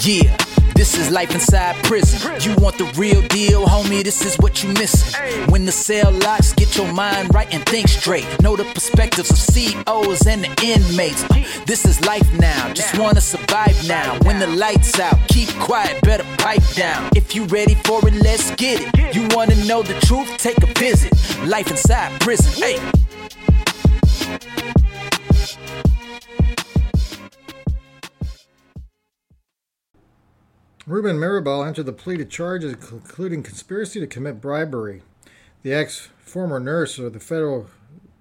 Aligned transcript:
Yeah, 0.00 0.36
this 0.74 0.96
is 0.96 1.10
life 1.10 1.32
inside 1.32 1.74
prison. 1.84 2.20
You 2.42 2.54
want 2.56 2.78
the 2.78 2.84
real 2.96 3.22
deal, 3.28 3.64
homie? 3.66 4.04
This 4.04 4.24
is 4.24 4.36
what 4.36 4.62
you 4.62 4.68
missing. 4.74 5.18
When 5.50 5.64
the 5.64 5.72
cell 5.72 6.12
locks, 6.12 6.52
get 6.52 6.76
your 6.76 6.92
mind 6.92 7.34
right 7.34 7.52
and 7.52 7.64
think 7.66 7.88
straight. 7.88 8.26
Know 8.40 8.56
the 8.56 8.64
perspectives 8.64 9.30
of 9.30 9.38
CEOs 9.38 10.26
and 10.26 10.44
the 10.44 10.54
inmates. 10.62 11.24
Uh, 11.24 11.42
this 11.64 11.84
is 11.84 12.04
life 12.04 12.30
now. 12.38 12.72
Just 12.74 12.98
wanna 12.98 13.20
survive 13.20 13.76
now. 13.88 14.18
When 14.20 14.38
the 14.38 14.46
lights 14.46 15.00
out, 15.00 15.18
keep 15.28 15.48
quiet, 15.60 16.02
better 16.02 16.24
pipe 16.38 16.66
down. 16.74 17.10
If 17.16 17.34
you 17.34 17.44
ready 17.44 17.74
for 17.84 18.06
it, 18.06 18.14
let's 18.14 18.50
get 18.56 18.80
it. 18.82 19.14
You 19.14 19.26
wanna 19.34 19.56
know 19.64 19.82
the 19.82 19.98
truth? 20.06 20.28
Take 20.36 20.58
a 20.62 20.72
visit. 20.78 21.12
Life 21.44 21.70
inside 21.70 22.20
prison. 22.20 22.52
Hey. 22.62 23.05
Ruben 30.86 31.16
Mirabal 31.16 31.66
entered 31.66 31.86
the 31.86 31.92
plea 31.92 32.16
to 32.16 32.24
charges 32.24 32.72
including 32.72 33.42
conspiracy 33.42 33.98
to 33.98 34.06
commit 34.06 34.40
bribery. 34.40 35.02
The 35.62 35.74
ex 35.74 36.10
former 36.18 36.60
nurse 36.60 36.98
or 36.98 37.10
the 37.10 37.18
federal 37.18 37.66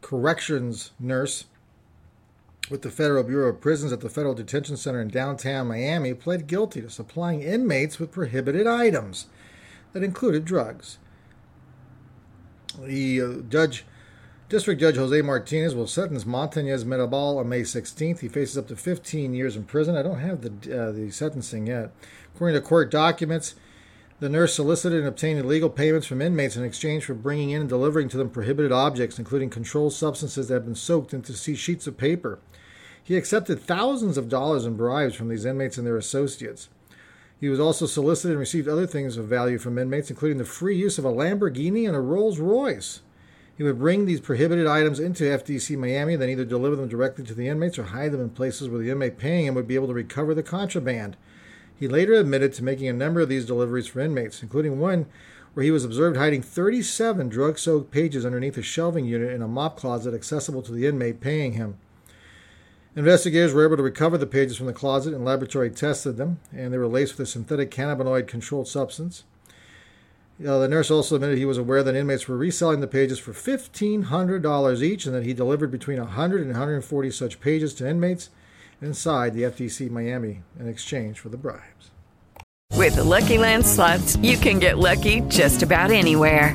corrections 0.00 0.92
nurse 1.00 1.46
with 2.70 2.82
the 2.82 2.90
Federal 2.90 3.24
Bureau 3.24 3.48
of 3.48 3.60
Prisons 3.60 3.92
at 3.92 4.00
the 4.00 4.08
Federal 4.08 4.34
Detention 4.34 4.76
Center 4.76 5.00
in 5.00 5.08
downtown 5.08 5.66
Miami 5.66 6.14
pled 6.14 6.46
guilty 6.46 6.80
to 6.80 6.88
supplying 6.88 7.42
inmates 7.42 7.98
with 7.98 8.12
prohibited 8.12 8.66
items 8.68 9.26
that 9.92 10.04
included 10.04 10.44
drugs. 10.44 10.98
The 12.80 13.20
uh, 13.20 13.32
judge, 13.48 13.84
District 14.52 14.78
Judge 14.78 14.96
Jose 14.96 15.22
Martinez 15.22 15.74
will 15.74 15.86
sentence 15.86 16.24
Montañez 16.24 16.84
Mirabal 16.84 17.38
on 17.38 17.48
May 17.48 17.62
16th. 17.62 18.18
He 18.18 18.28
faces 18.28 18.58
up 18.58 18.68
to 18.68 18.76
15 18.76 19.32
years 19.32 19.56
in 19.56 19.64
prison. 19.64 19.96
I 19.96 20.02
don't 20.02 20.18
have 20.18 20.42
the 20.42 20.88
uh, 20.88 20.92
the 20.92 21.10
sentencing 21.10 21.68
yet. 21.68 21.90
According 22.34 22.60
to 22.60 22.68
court 22.68 22.90
documents, 22.90 23.54
the 24.20 24.28
nurse 24.28 24.54
solicited 24.54 24.98
and 24.98 25.08
obtained 25.08 25.40
illegal 25.40 25.70
payments 25.70 26.06
from 26.06 26.20
inmates 26.20 26.54
in 26.54 26.64
exchange 26.64 27.06
for 27.06 27.14
bringing 27.14 27.48
in 27.48 27.62
and 27.62 27.68
delivering 27.70 28.10
to 28.10 28.18
them 28.18 28.28
prohibited 28.28 28.72
objects, 28.72 29.18
including 29.18 29.48
controlled 29.48 29.94
substances 29.94 30.48
that 30.48 30.54
had 30.54 30.66
been 30.66 30.74
soaked 30.74 31.14
into 31.14 31.32
sheets 31.32 31.86
of 31.86 31.96
paper. 31.96 32.38
He 33.02 33.16
accepted 33.16 33.58
thousands 33.58 34.18
of 34.18 34.28
dollars 34.28 34.66
in 34.66 34.76
bribes 34.76 35.14
from 35.14 35.30
these 35.30 35.46
inmates 35.46 35.78
and 35.78 35.86
their 35.86 35.96
associates. 35.96 36.68
He 37.40 37.48
was 37.48 37.58
also 37.58 37.86
solicited 37.86 38.32
and 38.32 38.40
received 38.40 38.68
other 38.68 38.86
things 38.86 39.16
of 39.16 39.24
value 39.24 39.56
from 39.56 39.78
inmates, 39.78 40.10
including 40.10 40.36
the 40.36 40.44
free 40.44 40.76
use 40.76 40.98
of 40.98 41.06
a 41.06 41.10
Lamborghini 41.10 41.86
and 41.86 41.96
a 41.96 42.00
Rolls 42.00 42.38
Royce. 42.38 43.00
He 43.56 43.62
would 43.62 43.78
bring 43.78 44.06
these 44.06 44.20
prohibited 44.20 44.66
items 44.66 44.98
into 44.98 45.24
FDC 45.24 45.76
Miami, 45.76 46.16
then 46.16 46.30
either 46.30 46.44
deliver 46.44 46.76
them 46.76 46.88
directly 46.88 47.24
to 47.24 47.34
the 47.34 47.48
inmates 47.48 47.78
or 47.78 47.84
hide 47.84 48.12
them 48.12 48.20
in 48.20 48.30
places 48.30 48.68
where 48.68 48.80
the 48.80 48.90
inmate 48.90 49.18
paying 49.18 49.46
him 49.46 49.54
would 49.54 49.68
be 49.68 49.74
able 49.74 49.88
to 49.88 49.94
recover 49.94 50.34
the 50.34 50.42
contraband. 50.42 51.16
He 51.74 51.86
later 51.88 52.14
admitted 52.14 52.52
to 52.54 52.64
making 52.64 52.88
a 52.88 52.92
number 52.92 53.20
of 53.20 53.28
these 53.28 53.44
deliveries 53.44 53.88
for 53.88 54.00
inmates, 54.00 54.42
including 54.42 54.78
one 54.78 55.06
where 55.54 55.64
he 55.64 55.70
was 55.70 55.84
observed 55.84 56.16
hiding 56.16 56.42
37 56.42 57.28
drug 57.28 57.58
soaked 57.58 57.90
pages 57.90 58.24
underneath 58.24 58.56
a 58.56 58.62
shelving 58.62 59.04
unit 59.04 59.32
in 59.32 59.42
a 59.42 59.48
mop 59.48 59.76
closet 59.76 60.14
accessible 60.14 60.62
to 60.62 60.72
the 60.72 60.86
inmate 60.86 61.20
paying 61.20 61.52
him. 61.52 61.76
Investigators 62.94 63.52
were 63.52 63.64
able 63.64 63.76
to 63.76 63.82
recover 63.82 64.18
the 64.18 64.26
pages 64.26 64.56
from 64.56 64.66
the 64.66 64.72
closet 64.72 65.14
and 65.14 65.24
laboratory 65.24 65.70
tested 65.70 66.16
them, 66.16 66.40
and 66.54 66.72
they 66.72 66.78
were 66.78 66.86
laced 66.86 67.18
with 67.18 67.26
a 67.26 67.30
synthetic 67.30 67.70
cannabinoid 67.70 68.26
controlled 68.26 68.68
substance. 68.68 69.24
Uh, 70.46 70.58
the 70.58 70.68
nurse 70.68 70.90
also 70.90 71.16
admitted 71.16 71.38
he 71.38 71.44
was 71.44 71.58
aware 71.58 71.82
that 71.82 71.94
inmates 71.94 72.26
were 72.26 72.36
reselling 72.36 72.80
the 72.80 72.86
pages 72.86 73.18
for 73.18 73.32
$1,500 73.32 74.82
each 74.82 75.06
and 75.06 75.14
that 75.14 75.24
he 75.24 75.34
delivered 75.34 75.70
between 75.70 75.98
100 75.98 76.40
and 76.40 76.50
140 76.50 77.10
such 77.10 77.40
pages 77.40 77.74
to 77.74 77.88
inmates 77.88 78.30
inside 78.80 79.34
the 79.34 79.42
FDC 79.42 79.90
Miami 79.90 80.42
in 80.58 80.68
exchange 80.68 81.20
for 81.20 81.28
the 81.28 81.36
bribes. 81.36 81.90
With 82.74 82.96
the 82.96 83.04
Lucky 83.04 83.38
Land 83.38 83.64
slots, 83.66 84.16
you 84.16 84.36
can 84.36 84.58
get 84.58 84.78
lucky 84.78 85.20
just 85.28 85.62
about 85.62 85.90
anywhere. 85.90 86.54